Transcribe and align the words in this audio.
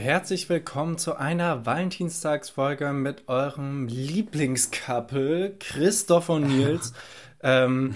herzlich 0.00 0.48
willkommen 0.48 0.96
zu 0.96 1.16
einer 1.16 1.66
Valentinstagsfolge 1.66 2.94
mit 2.94 3.28
eurem 3.28 3.86
Lieblingscouple 3.86 5.56
Christoph 5.58 6.30
und 6.30 6.48
Nils. 6.48 6.94
ähm, 7.42 7.94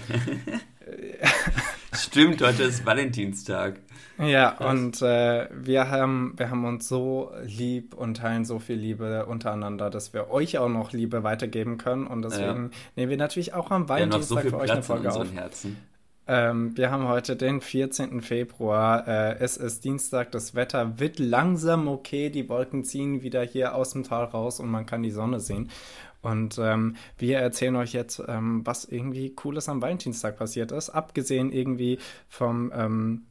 Stimmt, 1.93 2.43
heute 2.43 2.63
ist 2.63 2.85
Valentinstag. 2.85 3.79
Ja, 4.19 4.51
Krass. 4.51 4.71
und 4.71 5.01
äh, 5.01 5.49
wir, 5.51 5.89
haben, 5.89 6.33
wir 6.37 6.51
haben 6.51 6.63
uns 6.65 6.87
so 6.87 7.31
lieb 7.43 7.95
und 7.95 8.17
teilen 8.17 8.45
so 8.45 8.59
viel 8.59 8.77
Liebe 8.77 9.25
untereinander, 9.25 9.89
dass 9.89 10.13
wir 10.13 10.29
euch 10.29 10.59
auch 10.59 10.69
noch 10.69 10.93
Liebe 10.93 11.23
weitergeben 11.23 11.79
können. 11.79 12.05
Und 12.05 12.21
deswegen 12.21 12.65
ja. 12.65 12.77
nehmen 12.95 13.09
wir 13.09 13.17
natürlich 13.17 13.55
auch 13.55 13.71
am 13.71 13.89
Valentinstag 13.89 14.43
so 14.43 14.49
für 14.49 14.57
euch 14.57 14.65
Platz 14.65 14.71
eine 14.71 14.83
Folge 14.83 15.11
auf. 15.11 15.33
Herzen. 15.33 15.77
Ähm, 16.27 16.75
wir 16.75 16.89
haben 16.89 17.07
heute 17.07 17.35
den 17.35 17.61
14. 17.61 18.21
Februar. 18.21 19.07
Äh, 19.07 19.37
es 19.39 19.57
ist 19.57 19.83
Dienstag. 19.83 20.31
Das 20.31 20.55
Wetter 20.55 20.99
wird 20.99 21.19
langsam 21.19 21.87
okay. 21.87 22.29
Die 22.29 22.49
Wolken 22.49 22.83
ziehen 22.83 23.21
wieder 23.21 23.43
hier 23.43 23.75
aus 23.75 23.91
dem 23.91 24.03
Tal 24.03 24.25
raus 24.25 24.59
und 24.59 24.69
man 24.69 24.85
kann 24.85 25.03
die 25.03 25.11
Sonne 25.11 25.39
sehen. 25.39 25.69
Und 26.21 26.57
ähm, 26.57 26.95
wir 27.19 27.37
erzählen 27.37 27.75
euch 27.75 27.93
jetzt, 27.93 28.21
ähm, 28.27 28.61
was 28.65 28.85
irgendwie 28.85 29.35
Cooles 29.35 29.69
am 29.69 29.81
Valentinstag 29.81 30.37
passiert 30.37 30.71
ist. 30.71 30.89
Abgesehen 30.89 31.51
irgendwie 31.51 31.99
vom 32.27 32.71
ähm, 32.75 33.27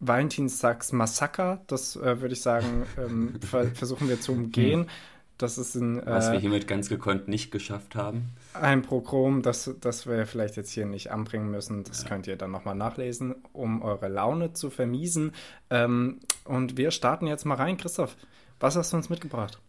Valentinstags-Massaker. 0.00 1.60
Das 1.66 1.96
äh, 1.96 2.22
würde 2.22 2.32
ich 2.32 2.40
sagen, 2.40 2.86
ähm, 2.96 3.38
ver 3.42 3.66
versuchen 3.66 4.08
wir 4.08 4.20
zu 4.20 4.32
umgehen. 4.32 4.88
Das 5.38 5.56
ist 5.56 5.76
ein, 5.76 6.04
Was 6.04 6.30
wir 6.32 6.38
äh, 6.38 6.40
hiermit 6.40 6.66
ganz 6.66 6.88
gekonnt 6.88 7.28
nicht 7.28 7.52
geschafft 7.52 7.94
haben. 7.94 8.30
Ein 8.54 8.82
Programm, 8.82 9.42
das, 9.42 9.72
das 9.80 10.06
wir 10.08 10.26
vielleicht 10.26 10.56
jetzt 10.56 10.72
hier 10.72 10.84
nicht 10.84 11.12
anbringen 11.12 11.50
müssen. 11.50 11.84
Das 11.84 12.02
ja. 12.02 12.08
könnt 12.08 12.26
ihr 12.26 12.36
dann 12.36 12.50
nochmal 12.50 12.74
nachlesen, 12.74 13.36
um 13.52 13.80
eure 13.82 14.08
Laune 14.08 14.52
zu 14.52 14.68
vermiesen. 14.68 15.32
Ähm, 15.70 16.18
und 16.44 16.76
wir 16.76 16.90
starten 16.90 17.28
jetzt 17.28 17.44
mal 17.44 17.54
rein. 17.54 17.76
Christoph, 17.76 18.16
was 18.58 18.74
hast 18.74 18.92
du 18.92 18.96
uns 18.96 19.10
mitgebracht? 19.10 19.60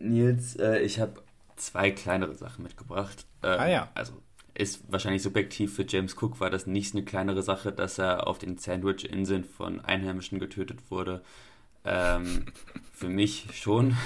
Nils, 0.00 0.56
äh, 0.56 0.80
ich 0.80 0.98
habe 0.98 1.22
zwei 1.54 1.92
kleinere 1.92 2.34
Sachen 2.34 2.64
mitgebracht. 2.64 3.26
Äh, 3.42 3.46
ah 3.46 3.68
ja. 3.68 3.88
Also 3.94 4.14
ist 4.54 4.82
wahrscheinlich 4.90 5.22
subjektiv 5.22 5.74
für 5.74 5.86
James 5.86 6.20
Cook 6.20 6.40
war 6.40 6.50
das 6.50 6.66
nicht 6.66 6.94
eine 6.94 7.04
kleinere 7.04 7.42
Sache, 7.42 7.70
dass 7.70 7.98
er 7.98 8.26
auf 8.26 8.38
den 8.38 8.58
Sandwich-Inseln 8.58 9.44
von 9.44 9.80
Einheimischen 9.80 10.40
getötet 10.40 10.90
wurde. 10.90 11.22
Ähm, 11.84 12.46
für 12.92 13.08
mich 13.08 13.46
schon. 13.54 13.96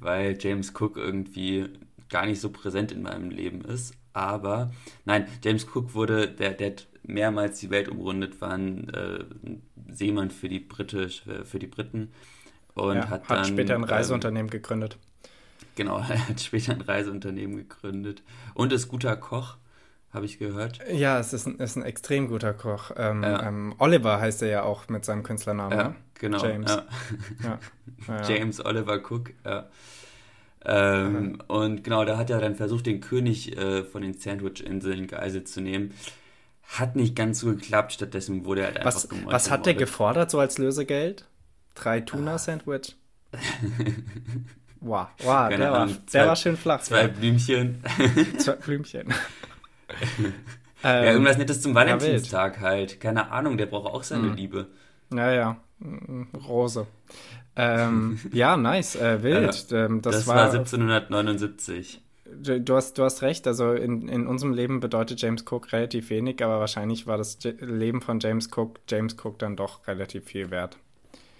Weil 0.00 0.36
James 0.40 0.72
Cook 0.78 0.96
irgendwie 0.96 1.68
gar 2.08 2.26
nicht 2.26 2.40
so 2.40 2.50
präsent 2.50 2.92
in 2.92 3.02
meinem 3.02 3.30
Leben 3.30 3.62
ist. 3.62 3.94
Aber 4.12 4.70
nein, 5.04 5.26
James 5.42 5.66
Cook 5.66 5.94
wurde, 5.94 6.28
der, 6.28 6.52
der 6.52 6.70
hat 6.70 6.86
mehrmals 7.02 7.58
die 7.58 7.70
Welt 7.70 7.88
umrundet, 7.88 8.40
war 8.40 8.52
ein 8.52 8.88
äh, 8.90 9.24
Seemann 9.90 10.30
für 10.30 10.48
die, 10.48 10.60
Britisch, 10.60 11.26
äh, 11.26 11.44
für 11.44 11.58
die 11.58 11.66
Briten 11.66 12.12
und 12.74 12.96
ja, 12.96 13.08
hat, 13.08 13.28
hat 13.28 13.38
dann, 13.38 13.44
später 13.44 13.74
ein 13.74 13.84
Reiseunternehmen 13.84 14.46
ähm, 14.46 14.50
gegründet. 14.50 14.98
Genau, 15.74 15.98
er 16.08 16.28
hat 16.28 16.40
später 16.40 16.72
ein 16.72 16.80
Reiseunternehmen 16.80 17.56
gegründet 17.56 18.22
und 18.54 18.72
ist 18.72 18.88
guter 18.88 19.16
Koch, 19.16 19.56
habe 20.14 20.26
ich 20.26 20.38
gehört. 20.38 20.80
Ja, 20.90 21.18
es 21.18 21.32
ist 21.32 21.46
ein, 21.46 21.58
ist 21.58 21.76
ein 21.76 21.82
extrem 21.82 22.28
guter 22.28 22.54
Koch. 22.54 22.92
Ähm, 22.96 23.22
ja. 23.22 23.48
ähm, 23.48 23.74
Oliver 23.78 24.20
heißt 24.20 24.42
er 24.42 24.48
ja 24.48 24.62
auch 24.62 24.88
mit 24.88 25.04
seinem 25.04 25.24
Künstlernamen. 25.24 25.76
Ja, 25.76 25.88
ne? 25.88 25.94
genau. 26.14 26.44
James. 26.44 26.78
Ja. 28.06 28.20
James 28.28 28.64
Oliver 28.64 28.98
Cook, 28.98 29.30
ja. 29.46 29.66
Ähm, 30.66 31.38
und 31.46 31.84
genau, 31.84 32.04
da 32.04 32.16
hat 32.16 32.30
er 32.30 32.40
dann 32.40 32.54
versucht, 32.54 32.86
den 32.86 33.00
König 33.00 33.56
äh, 33.56 33.84
von 33.84 34.02
den 34.02 34.14
Sandwich-Inseln 34.14 35.06
geisel 35.06 35.44
zu 35.44 35.60
nehmen. 35.60 35.92
Hat 36.62 36.96
nicht 36.96 37.14
ganz 37.16 37.40
so 37.40 37.48
geklappt, 37.48 37.92
stattdessen 37.92 38.44
wurde 38.44 38.62
er 38.62 38.74
halt 38.74 38.84
was, 38.84 39.10
einfach 39.10 39.32
Was 39.32 39.50
hat 39.50 39.66
der 39.66 39.74
gefordert, 39.74 40.30
so 40.30 40.38
als 40.38 40.58
Lösegeld? 40.58 41.26
Drei 41.74 42.00
Tuna-Sandwich? 42.00 42.96
wow, 44.80 45.08
wow 45.22 45.48
der, 45.48 45.72
war, 45.72 45.86
der 45.86 46.06
zwei, 46.06 46.26
war 46.26 46.36
schön 46.36 46.56
flach. 46.56 46.82
Zwei 46.82 47.02
ja. 47.02 47.08
Blümchen. 47.08 47.82
zwei 48.38 48.52
Blümchen. 48.64 49.12
Ja, 50.82 51.04
irgendwas 51.04 51.38
Nettes 51.38 51.62
zum 51.62 51.74
Valentinstag 51.74 52.60
halt. 52.60 53.00
Keine 53.00 53.30
Ahnung, 53.30 53.56
der 53.56 53.66
braucht 53.66 53.92
auch 53.92 54.02
seine 54.02 54.28
hm. 54.28 54.34
Liebe. 54.34 54.66
Naja, 55.10 55.56
Rose. 56.48 56.86
Ähm, 57.56 58.18
ja, 58.32 58.56
nice, 58.56 58.96
äh, 58.96 59.22
wild. 59.22 59.70
Ja, 59.70 59.84
ähm, 59.84 60.02
das, 60.02 60.16
das 60.16 60.26
war, 60.26 60.36
war 60.36 60.52
1779. 60.52 62.00
Du 62.24 62.74
hast, 62.74 62.98
du 62.98 63.04
hast 63.04 63.22
recht, 63.22 63.46
also 63.46 63.72
in, 63.72 64.08
in 64.08 64.26
unserem 64.26 64.54
Leben 64.54 64.80
bedeutet 64.80 65.20
James 65.20 65.44
Cook 65.48 65.72
relativ 65.72 66.10
wenig, 66.10 66.42
aber 66.42 66.58
wahrscheinlich 66.58 67.06
war 67.06 67.16
das 67.16 67.38
Leben 67.60 68.00
von 68.00 68.18
James 68.18 68.48
Cook, 68.54 68.80
James 68.88 69.14
Cook 69.22 69.38
dann 69.38 69.56
doch 69.56 69.86
relativ 69.86 70.24
viel 70.24 70.50
wert. 70.50 70.78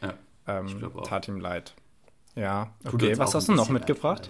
Ja, 0.02 0.14
ähm, 0.46 0.92
tat 1.04 1.26
ihm 1.26 1.40
leid. 1.40 1.74
Ja, 2.36 2.74
okay, 2.84 3.18
was 3.18 3.34
hast 3.34 3.48
du 3.48 3.54
noch 3.54 3.70
mitgebracht? 3.70 4.28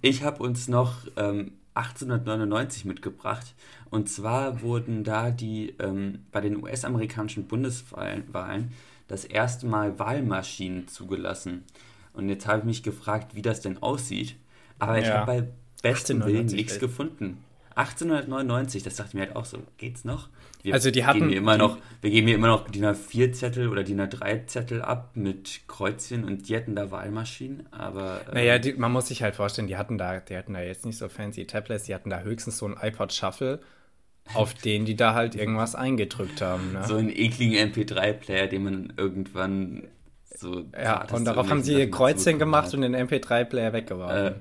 Ich 0.00 0.22
habe 0.22 0.42
uns 0.42 0.68
noch 0.68 1.06
ähm, 1.16 1.52
1899 1.78 2.84
mitgebracht. 2.84 3.54
Und 3.90 4.08
zwar 4.08 4.62
wurden 4.62 5.04
da 5.04 5.30
die 5.30 5.74
ähm, 5.78 6.26
bei 6.32 6.40
den 6.40 6.62
US-amerikanischen 6.62 7.46
Bundeswahlen 7.46 8.72
das 9.06 9.24
erste 9.24 9.66
Mal 9.66 9.98
Wahlmaschinen 9.98 10.88
zugelassen. 10.88 11.64
Und 12.12 12.28
jetzt 12.28 12.46
habe 12.46 12.58
ich 12.58 12.64
mich 12.64 12.82
gefragt, 12.82 13.34
wie 13.34 13.42
das 13.42 13.60
denn 13.60 13.82
aussieht. 13.82 14.36
Aber 14.78 14.98
ich 14.98 15.06
ja. 15.06 15.18
habe 15.18 15.26
bei 15.42 15.48
bestem 15.82 16.24
Willen 16.24 16.46
nichts 16.46 16.78
gefunden. 16.78 17.44
1899, 17.78 18.82
das 18.82 18.96
dachte 18.96 19.10
ich 19.10 19.14
mir 19.14 19.20
halt 19.20 19.36
auch 19.36 19.44
so, 19.44 19.58
geht's 19.76 20.04
noch? 20.04 20.28
Wir 20.62 20.74
also 20.74 20.90
die 20.90 21.06
hatten 21.06 21.28
geben 21.28 21.32
immer 21.32 21.56
noch, 21.56 21.78
wir 22.00 22.10
geben 22.10 22.26
hier 22.26 22.36
immer 22.36 22.48
noch 22.48 22.68
DIN 22.68 22.84
A4 22.84 23.32
Zettel 23.32 23.68
oder 23.68 23.84
DIN 23.84 24.00
A3 24.00 24.46
Zettel 24.46 24.82
ab 24.82 25.12
mit 25.14 25.60
Kreuzchen 25.68 26.24
und 26.24 26.48
die 26.48 26.56
hatten 26.56 26.74
da 26.74 26.90
Wahlmaschinen, 26.90 27.72
aber 27.72 28.22
ähm, 28.26 28.34
naja, 28.34 28.58
die, 28.58 28.72
man 28.72 28.90
muss 28.90 29.08
sich 29.08 29.22
halt 29.22 29.36
vorstellen, 29.36 29.68
die 29.68 29.76
hatten 29.76 29.96
da, 29.96 30.18
die 30.18 30.36
hatten 30.36 30.54
da 30.54 30.60
jetzt 30.60 30.84
nicht 30.84 30.98
so 30.98 31.08
fancy 31.08 31.46
Tablets, 31.46 31.84
die 31.84 31.94
hatten 31.94 32.10
da 32.10 32.20
höchstens 32.20 32.58
so 32.58 32.66
ein 32.66 32.76
iPod 32.80 33.12
Shuffle 33.12 33.60
auf 34.34 34.54
den 34.64 34.84
die 34.84 34.96
da 34.96 35.14
halt 35.14 35.36
irgendwas 35.36 35.74
eingedrückt 35.74 36.42
haben. 36.42 36.72
Ne? 36.72 36.84
So 36.86 36.96
einen 36.96 37.10
ekligen 37.10 37.72
MP3-Player, 37.72 38.48
den 38.48 38.64
man 38.64 38.92
irgendwann 38.96 39.88
so. 40.34 40.64
Ja, 40.72 41.06
und 41.12 41.24
darauf 41.24 41.48
haben 41.48 41.62
sie 41.62 41.74
ihr 41.74 41.90
Kreuzchen 41.90 42.38
gemacht 42.38 42.72
und 42.74 42.82
den 42.82 42.94
MP3-Player 42.94 43.72
weggeworfen. 43.72 44.16
Äh, 44.16 44.34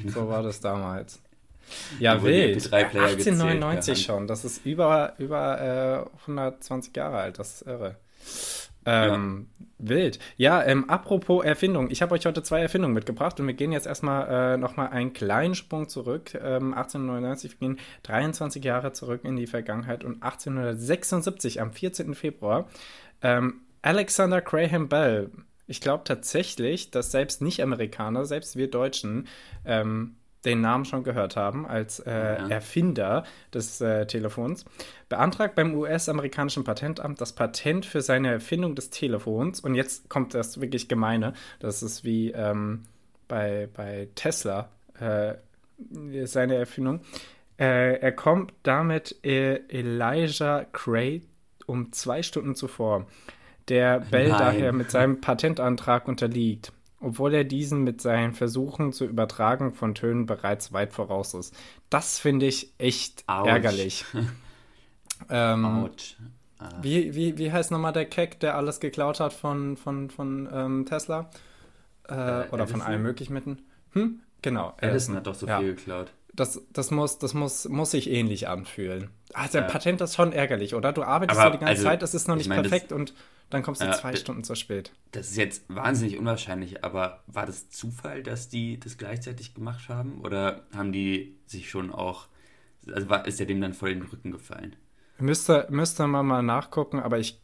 genau. 0.00 0.12
So 0.14 0.28
war 0.28 0.42
das 0.42 0.60
damals. 0.60 1.22
Ja, 1.98 2.22
wild. 2.22 2.72
1899 2.72 3.94
gezählt, 3.94 3.98
schon. 4.06 4.26
Das 4.26 4.44
ist 4.44 4.64
über, 4.64 5.14
über 5.18 6.06
äh, 6.16 6.20
120 6.22 6.96
Jahre 6.96 7.18
alt. 7.18 7.38
Das 7.38 7.62
ist 7.62 7.66
irre. 7.66 7.96
Ähm, 8.86 9.48
ja. 9.58 9.66
Wild. 9.78 10.18
Ja, 10.36 10.62
ähm, 10.62 10.88
apropos 10.88 11.44
Erfindung. 11.44 11.90
Ich 11.90 12.02
habe 12.02 12.14
euch 12.14 12.26
heute 12.26 12.42
zwei 12.42 12.60
Erfindungen 12.60 12.94
mitgebracht 12.94 13.38
und 13.40 13.46
wir 13.46 13.54
gehen 13.54 13.72
jetzt 13.72 13.86
erstmal 13.86 14.54
äh, 14.54 14.56
nochmal 14.56 14.88
einen 14.88 15.12
kleinen 15.12 15.54
Sprung 15.54 15.88
zurück. 15.88 16.34
Ähm, 16.34 16.74
1899, 16.74 17.52
wir 17.52 17.68
gehen 17.68 17.80
23 18.02 18.62
Jahre 18.62 18.92
zurück 18.92 19.22
in 19.24 19.36
die 19.36 19.46
Vergangenheit 19.46 20.04
und 20.04 20.22
1876, 20.22 21.60
am 21.60 21.72
14. 21.72 22.14
Februar, 22.14 22.68
ähm, 23.22 23.60
Alexander 23.82 24.40
Graham 24.40 24.88
Bell. 24.88 25.30
Ich 25.66 25.80
glaube 25.80 26.04
tatsächlich, 26.04 26.90
dass 26.90 27.10
selbst 27.10 27.40
Nicht-Amerikaner, 27.40 28.26
selbst 28.26 28.56
wir 28.56 28.70
Deutschen, 28.70 29.28
ähm, 29.64 30.16
den 30.44 30.60
Namen 30.60 30.84
schon 30.84 31.04
gehört 31.04 31.36
haben, 31.36 31.66
als 31.66 32.00
äh, 32.00 32.10
ja. 32.10 32.48
Erfinder 32.48 33.24
des 33.52 33.80
äh, 33.80 34.06
Telefons, 34.06 34.64
beantragt 35.08 35.54
beim 35.54 35.74
US-amerikanischen 35.74 36.64
Patentamt 36.64 37.20
das 37.20 37.32
Patent 37.32 37.86
für 37.86 38.02
seine 38.02 38.30
Erfindung 38.30 38.74
des 38.74 38.90
Telefons. 38.90 39.60
Und 39.60 39.74
jetzt 39.74 40.08
kommt 40.08 40.34
das 40.34 40.60
wirklich 40.60 40.88
Gemeine. 40.88 41.32
Das 41.60 41.82
ist 41.82 42.04
wie 42.04 42.30
ähm, 42.32 42.84
bei, 43.28 43.68
bei 43.74 44.08
Tesla 44.14 44.68
äh, 45.00 45.34
seine 46.26 46.56
Erfindung. 46.56 47.00
Äh, 47.58 47.98
er 48.00 48.12
kommt 48.12 48.52
damit 48.62 49.16
äh, 49.24 49.60
Elijah 49.68 50.64
Cray 50.72 51.22
um 51.66 51.92
zwei 51.92 52.22
Stunden 52.22 52.54
zuvor, 52.54 53.06
der 53.68 54.00
Bell 54.00 54.28
Nein. 54.28 54.38
daher 54.38 54.72
mit 54.72 54.90
seinem 54.90 55.20
Patentantrag 55.20 56.08
unterliegt 56.08 56.72
obwohl 57.04 57.34
er 57.34 57.44
diesen 57.44 57.84
mit 57.84 58.00
seinen 58.00 58.32
Versuchen 58.32 58.92
zur 58.92 59.08
Übertragung 59.08 59.74
von 59.74 59.94
Tönen 59.94 60.26
bereits 60.26 60.72
weit 60.72 60.92
voraus 60.92 61.34
ist. 61.34 61.54
Das 61.90 62.18
finde 62.18 62.46
ich 62.46 62.72
echt 62.78 63.24
Ouch. 63.26 63.46
ärgerlich. 63.46 64.04
ähm, 65.30 65.64
Ouch. 65.64 66.16
Ah. 66.58 66.70
Wie, 66.82 67.14
wie, 67.14 67.38
wie 67.38 67.52
heißt 67.52 67.70
nochmal 67.70 67.92
der 67.92 68.06
Keck, 68.06 68.40
der 68.40 68.56
alles 68.56 68.80
geklaut 68.80 69.20
hat 69.20 69.32
von, 69.32 69.76
von, 69.76 70.10
von 70.10 70.48
ähm, 70.52 70.86
Tesla? 70.86 71.30
Äh, 72.08 72.14
äh, 72.14 72.48
oder 72.50 72.66
von 72.66 72.82
allen 72.82 73.02
möglichen 73.02 73.34
Mitten? 73.34 73.58
Hm? 73.92 74.20
Genau. 74.42 74.74
Edison 74.80 75.16
hat 75.16 75.26
doch 75.26 75.34
so 75.34 75.46
ja. 75.46 75.58
viel 75.58 75.74
geklaut. 75.74 76.12
Das, 76.34 76.60
das, 76.72 76.90
muss, 76.90 77.18
das 77.18 77.32
muss, 77.32 77.68
muss 77.68 77.92
sich 77.92 78.10
ähnlich 78.10 78.48
anfühlen. 78.48 79.10
Der 79.52 79.62
ja. 79.62 79.66
Patent 79.68 80.00
ist 80.00 80.16
schon 80.16 80.32
ärgerlich, 80.32 80.74
oder? 80.74 80.92
Du 80.92 81.02
arbeitest 81.02 81.40
Aber, 81.40 81.52
so 81.52 81.58
die 81.58 81.64
ganze 81.64 81.70
also, 81.70 81.84
Zeit, 81.84 82.02
es 82.02 82.14
ist 82.14 82.28
noch 82.28 82.36
nicht 82.36 82.48
mein, 82.48 82.62
perfekt 82.62 82.92
und 82.92 83.14
dann 83.50 83.62
kommst 83.62 83.82
du 83.82 83.86
äh, 83.86 83.92
zwei 83.92 84.16
Stunden 84.16 84.42
zu 84.42 84.54
spät. 84.56 84.92
Das 85.12 85.30
ist 85.30 85.36
jetzt 85.36 85.64
wahnsinnig 85.68 86.18
unwahrscheinlich, 86.18 86.84
aber 86.84 87.22
war 87.26 87.46
das 87.46 87.70
Zufall, 87.70 88.22
dass 88.22 88.48
die 88.48 88.80
das 88.80 88.98
gleichzeitig 88.98 89.54
gemacht 89.54 89.88
haben? 89.88 90.20
Oder 90.22 90.64
haben 90.74 90.92
die 90.92 91.36
sich 91.46 91.70
schon 91.70 91.92
auch, 91.92 92.26
also 92.92 93.08
war, 93.08 93.26
ist 93.26 93.38
der 93.38 93.46
dem 93.46 93.60
dann 93.60 93.72
voll 93.72 93.90
in 93.90 94.00
den 94.00 94.08
Rücken 94.08 94.32
gefallen? 94.32 94.74
Müsste, 95.18 95.68
müsste 95.70 96.06
man 96.08 96.26
mal 96.26 96.42
nachgucken, 96.42 96.98
aber 96.98 97.18
ich, 97.18 97.40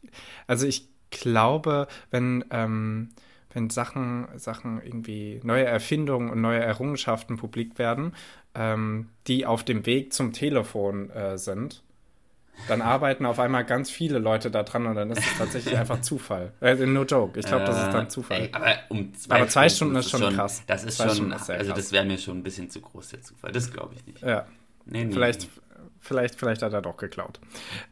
also 0.49 0.67
ich 0.67 0.89
glaube, 1.11 1.87
wenn, 2.11 2.45
ähm, 2.51 3.11
wenn 3.53 3.71
Sachen, 3.71 4.29
Sachen 4.37 4.81
irgendwie 4.83 5.41
neue 5.43 5.65
Erfindungen 5.65 6.31
und 6.31 6.41
neue 6.41 6.61
Errungenschaften 6.61 7.37
publik 7.37 7.79
werden, 7.79 8.15
ähm, 8.55 9.09
die 9.27 9.47
auf 9.47 9.65
dem 9.65 9.87
Weg 9.87 10.13
zum 10.13 10.33
Telefon 10.33 11.11
äh, 11.11 11.39
sind, 11.39 11.83
dann 12.69 12.83
arbeiten 12.83 13.27
auf 13.27 13.39
einmal 13.39 13.65
ganz 13.65 13.91
viele 13.91 14.19
Leute 14.19 14.51
da 14.51 14.63
dran 14.63 14.87
und 14.87 14.95
dann 14.95 15.11
ist 15.11 15.19
es 15.19 15.39
tatsächlich 15.39 15.77
einfach 15.77 16.01
Zufall. 16.03 16.53
Äh, 16.61 16.75
no 16.75 17.05
joke. 17.05 17.39
Ich 17.39 17.47
glaube, 17.47 17.65
das 17.65 17.77
ist 17.87 17.93
dann 17.93 18.07
äh, 18.07 18.09
Zufall. 18.09 18.41
Ey, 18.43 18.49
aber 18.53 18.75
um 18.89 19.15
zwei, 19.15 19.37
aber 19.37 19.49
zwei 19.49 19.69
Stunden, 19.69 20.03
Stunden 20.03 20.27
ist 20.27 20.27
schon 20.29 20.37
krass. 20.37 20.63
Das 20.67 20.85
ist 20.85 20.99
zwei 20.99 21.09
schon, 21.09 21.33
ist 21.33 21.51
also 21.51 21.73
das 21.73 21.93
wäre 21.93 22.05
mir 22.05 22.19
schon 22.19 22.39
ein 22.39 22.43
bisschen 22.43 22.71
zu 22.71 22.81
groß, 22.81 23.09
der 23.09 23.23
Zufall. 23.23 23.53
Das 23.53 23.73
glaube 23.73 23.95
ich 23.95 24.07
nicht. 24.07 24.23
Ja. 24.23 24.47
Nee, 24.87 25.05
nee, 25.05 25.13
vielleicht. 25.13 25.49
Vielleicht, 26.01 26.35
vielleicht 26.35 26.63
hat 26.63 26.73
er 26.73 26.83
doch 26.83 26.97
geklaut. 26.97 27.41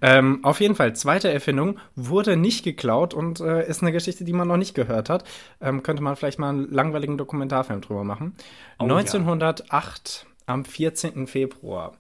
Ähm, 0.00 0.42
auf 0.42 0.60
jeden 0.60 0.74
Fall, 0.74 0.96
zweite 0.96 1.30
Erfindung 1.30 1.78
wurde 1.94 2.36
nicht 2.36 2.64
geklaut 2.64 3.14
und 3.14 3.40
äh, 3.40 3.68
ist 3.68 3.82
eine 3.82 3.92
Geschichte, 3.92 4.24
die 4.24 4.32
man 4.32 4.48
noch 4.48 4.56
nicht 4.56 4.74
gehört 4.74 5.10
hat. 5.10 5.24
Ähm, 5.60 5.82
könnte 5.82 6.02
man 6.02 6.16
vielleicht 6.16 6.38
mal 6.38 6.48
einen 6.48 6.70
langweiligen 6.70 7.18
Dokumentarfilm 7.18 7.80
drüber 7.80 8.04
machen. 8.04 8.34
Oh, 8.78 8.84
1908 8.84 10.22
ja 10.22 10.28
am 10.48 10.64
14. 10.64 11.26
Februar. 11.26 11.92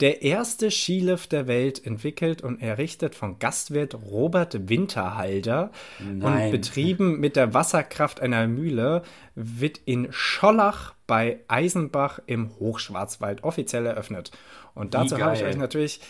Der 0.00 0.22
erste 0.22 0.70
Skilift 0.70 1.32
der 1.32 1.46
Welt 1.46 1.84
entwickelt 1.84 2.42
und 2.42 2.60
errichtet 2.60 3.14
von 3.14 3.38
Gastwirt 3.38 3.94
Robert 3.94 4.68
Winterhalder 4.68 5.72
Nein. 5.98 6.22
und 6.22 6.50
betrieben 6.50 7.18
mit 7.18 7.34
der 7.34 7.54
Wasserkraft 7.54 8.20
einer 8.20 8.46
Mühle 8.46 9.02
wird 9.34 9.80
in 9.86 10.08
Schollach 10.10 10.93
bei 11.06 11.40
Eisenbach 11.48 12.20
im 12.26 12.50
Hochschwarzwald 12.58 13.44
offiziell 13.44 13.86
eröffnet. 13.86 14.30
Und 14.74 14.94
dazu 14.94 15.18
habe 15.18 15.36
ich 15.36 15.44
euch 15.44 15.56
natürlich, 15.56 16.00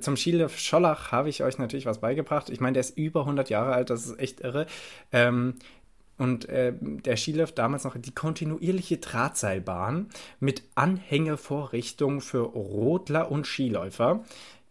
zum 0.00 0.16
Skilift 0.16 0.60
Schollach 0.60 1.12
habe 1.12 1.28
ich 1.28 1.42
euch 1.42 1.58
natürlich 1.58 1.86
was 1.86 2.00
beigebracht. 2.00 2.50
Ich 2.50 2.60
meine, 2.60 2.74
der 2.74 2.80
ist 2.80 2.96
über 2.98 3.20
100 3.20 3.48
Jahre 3.48 3.72
alt, 3.72 3.90
das 3.90 4.06
ist 4.06 4.18
echt 4.18 4.40
irre. 4.40 4.66
Ähm, 5.12 5.54
und 6.18 6.50
äh, 6.50 6.74
der 6.78 7.16
Skilift 7.16 7.56
damals 7.56 7.84
noch 7.84 7.96
die 7.96 8.14
kontinuierliche 8.14 8.98
Drahtseilbahn 8.98 10.10
mit 10.38 10.64
Anhängevorrichtung 10.74 12.20
für 12.20 12.42
Rodler 12.42 13.30
und 13.30 13.46
Skiläufer 13.46 14.24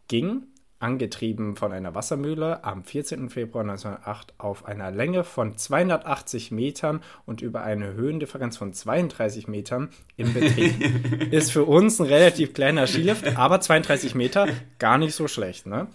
ging, 0.08 0.44
angetrieben 0.80 1.58
von 1.58 1.74
einer 1.74 1.94
Wassermühle, 1.94 2.64
am 2.64 2.84
14. 2.84 3.30
Februar 3.30 3.64
1908 3.64 4.34
auf 4.38 4.66
einer 4.66 4.92
Länge 4.92 5.24
von 5.24 5.58
280 5.58 6.52
Metern 6.52 7.02
und 7.26 7.42
über 7.42 7.64
eine 7.64 7.94
Höhendifferenz 7.94 8.58
von 8.58 8.74
32 8.74 9.48
Metern 9.48 9.90
im 10.16 10.34
Betrieb. 10.34 11.32
Ist 11.34 11.52
für 11.52 11.66
uns 11.66 12.00
ein 12.00 12.08
relativ 12.08 12.54
kleiner 12.54 12.88
Skilift, 12.88 13.38
aber 13.38 13.60
32 13.60 14.16
Meter 14.16 14.48
gar 14.80 14.98
nicht 14.98 15.14
so 15.14 15.28
schlecht, 15.28 15.68
ne? 15.68 15.88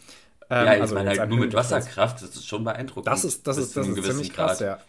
Ähm, 0.50 0.66
ja, 0.66 0.74
ich 0.74 0.80
also 0.82 0.94
meine 0.94 1.10
halt 1.10 1.30
nur 1.30 1.38
mit 1.38 1.54
Wasserkraft, 1.54 2.22
das 2.22 2.36
ist 2.36 2.46
schon 2.46 2.64
beeindruckend. 2.64 3.06
Das 3.06 3.24
ist, 3.24 3.46
das 3.46 3.56
ist, 3.56 3.74
das 3.76 3.88
ist 3.88 4.04
ziemlich 4.04 4.32
krass, 4.32 4.58
Grad. 4.58 4.80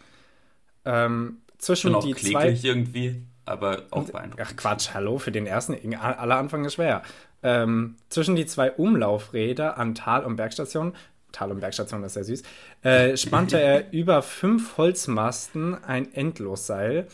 ja. 0.84 1.06
Ähm, 1.06 1.38
zwischen 1.56 1.92
Schon 1.92 1.94
auch 1.96 2.04
die 2.04 2.14
zwei 2.14 2.50
irgendwie, 2.62 3.22
aber 3.46 3.84
auch 3.90 4.04
beeindruckend. 4.04 4.46
Ach 4.50 4.56
Quatsch, 4.56 4.90
hallo, 4.92 5.18
für 5.18 5.32
den 5.32 5.46
ersten, 5.46 5.94
aller 5.96 6.36
Anfang 6.36 6.64
ist 6.66 6.74
schwer. 6.74 7.02
Ähm, 7.46 7.94
zwischen 8.08 8.34
die 8.34 8.46
zwei 8.46 8.72
Umlaufräder 8.72 9.78
an 9.78 9.94
Tal- 9.94 10.24
und 10.24 10.34
Bergstation, 10.34 10.94
Tal- 11.30 11.52
und 11.52 11.60
Bergstation 11.60 12.02
ist 12.02 12.14
sehr 12.14 12.24
süß, 12.24 12.42
äh, 12.82 13.16
spannte 13.16 13.60
er 13.60 13.84
über 13.92 14.22
fünf 14.22 14.76
Holzmasten 14.78 15.74
ein 15.84 16.12
Endlosseil 16.12 17.06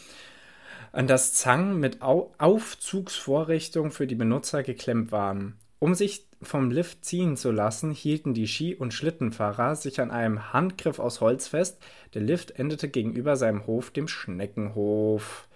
an 0.91 1.07
das 1.07 1.35
Zang 1.35 1.79
mit 1.79 2.01
Au 2.01 2.33
Aufzugsvorrichtung 2.39 3.91
für 3.91 4.07
die 4.07 4.15
Benutzer 4.15 4.63
geklemmt 4.63 5.13
waren. 5.13 5.59
Um 5.79 5.95
sich 5.95 6.25
vom 6.41 6.71
Lift 6.71 7.05
ziehen 7.05 7.37
zu 7.37 7.51
lassen, 7.51 7.91
hielten 7.91 8.33
die 8.33 8.49
Ski- 8.49 8.75
und 8.75 8.95
Schlittenfahrer 8.95 9.77
sich 9.77 10.01
an 10.01 10.11
einem 10.11 10.55
Handgriff 10.55 10.99
aus 10.99 11.21
Holz 11.21 11.49
fest. 11.49 11.77
Der 12.15 12.23
Lift 12.23 12.53
endete 12.53 12.89
gegenüber 12.89 13.37
seinem 13.37 13.67
Hof, 13.67 13.91
dem 13.91 14.09
Schneckenhof. 14.09 15.47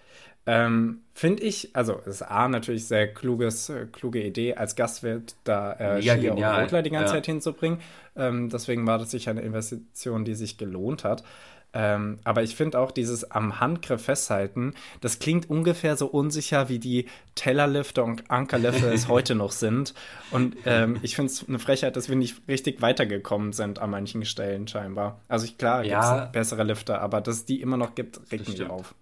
Ähm, 0.46 1.02
Finde 1.12 1.42
ich, 1.42 1.70
also 1.74 1.98
es 2.00 2.16
ist 2.16 2.22
A 2.22 2.46
natürlich 2.46 2.86
sehr 2.86 3.12
kluges, 3.12 3.70
äh, 3.70 3.86
kluge 3.90 4.22
Idee, 4.22 4.54
als 4.54 4.76
Gastwirt 4.76 5.34
da 5.44 5.72
äh, 5.72 6.02
Skier 6.02 6.16
genial. 6.16 6.56
und 6.56 6.64
Rotler 6.64 6.82
die 6.82 6.90
ganze 6.90 7.06
ja. 7.06 7.12
Zeit 7.14 7.26
hinzubringen. 7.26 7.80
Ähm, 8.16 8.50
deswegen 8.50 8.86
war 8.86 8.98
das 8.98 9.10
sicher 9.10 9.30
eine 9.30 9.40
Investition, 9.40 10.24
die 10.24 10.34
sich 10.34 10.58
gelohnt 10.58 11.04
hat. 11.04 11.24
Ähm, 11.72 12.18
aber 12.24 12.42
ich 12.42 12.54
finde 12.54 12.78
auch 12.78 12.90
dieses 12.90 13.30
am 13.30 13.60
Handgriff 13.60 14.04
festhalten, 14.04 14.74
das 15.00 15.18
klingt 15.18 15.50
ungefähr 15.50 15.96
so 15.96 16.06
unsicher, 16.06 16.68
wie 16.68 16.78
die 16.78 17.06
Tellerlifte 17.34 18.02
und 18.02 18.30
Ankerlifte 18.30 18.86
es 18.92 19.08
heute 19.08 19.34
noch 19.34 19.52
sind. 19.52 19.94
Und 20.30 20.56
ähm, 20.64 20.98
ich 21.02 21.16
finde 21.16 21.32
es 21.32 21.46
eine 21.46 21.58
Frechheit, 21.58 21.96
dass 21.96 22.08
wir 22.08 22.16
nicht 22.16 22.42
richtig 22.46 22.82
weitergekommen 22.82 23.52
sind 23.52 23.78
an 23.78 23.90
manchen 23.90 24.24
Stellen 24.24 24.68
scheinbar. 24.68 25.20
Also 25.28 25.44
ich, 25.44 25.58
klar, 25.58 25.84
ja, 25.84 26.00
gibt 26.00 26.26
es 26.26 26.32
bessere 26.32 26.62
Lifte, 26.62 26.98
aber 27.00 27.20
dass 27.20 27.36
es 27.36 27.44
die 27.46 27.60
immer 27.60 27.76
noch 27.76 27.94
gibt, 27.94 28.20
regt 28.30 28.48
mich 28.48 28.62
auf. 28.64 28.94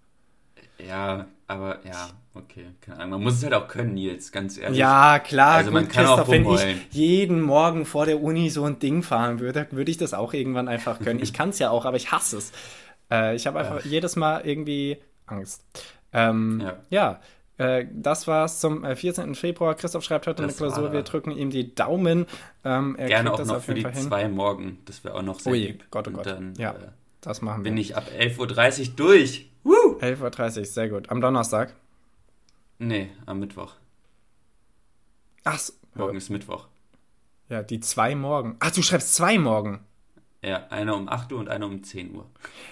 Ja, 0.79 1.27
aber 1.47 1.79
ja, 1.85 2.11
okay. 2.35 2.67
Keine 2.81 2.99
Ahnung. 2.99 3.11
Man 3.11 3.23
muss 3.23 3.35
es 3.35 3.45
halt 3.45 3.55
auch 3.55 3.69
können, 3.69 3.95
Nils, 3.95 4.33
ganz 4.33 4.59
ehrlich. 4.59 4.79
Ja, 4.79 5.19
klar. 5.19 5.55
Also 5.57 5.71
man 5.71 5.89
kann 5.89 6.07
auch 6.07 6.29
wenn 6.29 6.47
ich 6.47 6.77
jeden 6.91 7.41
Morgen 7.41 7.87
vor 7.87 8.07
der 8.07 8.23
Uni 8.23 8.51
so 8.51 8.65
ein 8.65 8.79
Ding 8.79 9.03
fahren 9.03 9.41
würde, 9.41 9.67
würde 9.71 9.91
ich 9.91 9.99
das 9.99 10.15
auch 10.15 10.33
irgendwann 10.33 10.69
einfach 10.69 10.99
können. 11.01 11.21
Ich 11.23 11.33
kann 11.35 11.51
es 11.51 11.59
ja 11.59 11.71
auch, 11.71 11.85
aber 11.85 11.97
ich 11.97 12.13
hasse 12.13 12.39
es. 12.39 12.53
Äh, 13.11 13.37
ich 13.37 13.47
habe 13.47 13.59
einfach 13.59 13.85
ja. 13.85 13.91
jedes 13.91 14.17
Mal 14.17 14.41
irgendwie 14.47 14.99
Angst. 15.27 15.65
Ähm, 16.13 16.61
ja. 16.61 16.77
ja. 16.91 17.21
Äh, 17.57 17.87
das 17.93 18.27
war's 18.27 18.59
zum 18.59 18.85
äh, 18.85 18.97
14. 18.97 19.35
Februar. 19.35 19.75
Christoph 19.75 20.03
schreibt 20.03 20.27
heute 20.27 20.43
das 20.43 20.61
eine 20.61 20.71
Klausur. 20.71 20.93
Wir 20.93 21.03
drücken 21.03 21.31
ihm 21.31 21.51
die 21.51 21.75
Daumen. 21.75 22.27
Ähm, 22.65 22.97
Gerne 22.97 23.33
auch 23.33 23.45
noch 23.45 23.63
für 23.63 23.75
die 23.75 23.83
hin. 23.83 23.95
zwei 23.95 24.29
morgen. 24.29 24.79
Das 24.87 25.05
wäre 25.05 25.15
auch 25.15 25.23
noch 25.23 25.39
sehr 25.39 25.53
Ui, 25.53 25.59
lieb. 25.59 25.85
Gott, 25.91 26.09
oh 26.09 26.11
Gott. 26.11 26.27
Dann, 26.27 26.55
ja, 26.57 26.73
äh, 26.73 26.89
das 27.21 27.43
machen 27.43 27.63
wir. 27.63 27.71
Bin 27.71 27.77
ich 27.77 27.97
ab 27.97 28.09
11.30 28.19 28.81
Uhr 28.81 28.97
durch. 28.97 29.51
Woo! 29.65 29.99
11.30 30.01 30.59
Uhr, 30.59 30.65
sehr 30.65 30.89
gut. 30.89 31.11
Am 31.11 31.21
Donnerstag? 31.21 31.75
Nee, 32.79 33.11
am 33.27 33.41
Mittwoch. 33.41 33.73
Ach, 35.45 35.59
morgen 35.95 36.17
ist 36.17 36.31
Mittwoch. 36.31 36.69
Ja, 37.49 37.63
die 37.63 37.81
zwei 37.81 38.15
morgen. 38.15 38.57
Ach, 38.61 38.71
du 38.71 38.83
schreibst 38.83 39.15
zwei 39.15 39.39
morgen. 39.39 39.81
Ja, 40.43 40.67
einer 40.69 40.95
um 40.95 41.09
8 41.09 41.33
Uhr 41.33 41.39
und 41.39 41.49
einer 41.49 41.65
um 41.67 41.83
10 41.83 42.15
Uhr. 42.15 42.27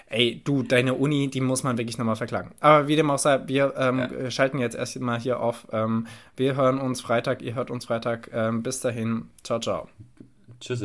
Ey, 0.07 0.43
du, 0.45 0.63
deine 0.63 0.95
Uni, 0.95 1.29
die 1.29 1.41
muss 1.41 1.63
man 1.63 1.79
wirklich 1.79 1.97
nochmal 1.97 2.17
verklagen. 2.17 2.51
Aber 2.61 2.87
wie 2.87 2.97
dem 2.97 3.11
auch 3.11 3.19
sei, 3.19 3.49
wir 3.49 3.75
ähm, 3.79 3.99
ja. 3.99 4.31
schalten 4.31 4.59
jetzt 4.59 4.77
erstmal 4.77 5.19
hier 5.19 5.41
auf. 5.41 5.67
Ähm, 5.73 6.07
wir 6.37 6.55
hören 6.55 6.79
uns 6.79 7.01
Freitag, 7.01 7.41
ihr 7.41 7.55
hört 7.55 7.71
uns 7.71 7.87
Freitag. 7.87 8.29
Ähm, 8.35 8.63
bis 8.63 8.81
dahin, 8.81 9.31
ciao, 9.43 9.59
ciao. 9.59 9.89
Tschüss. 10.61 10.85